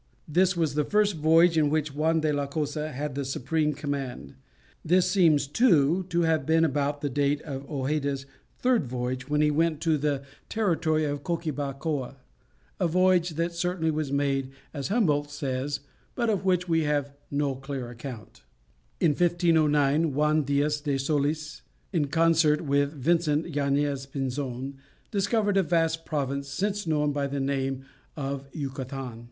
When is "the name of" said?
27.27-28.47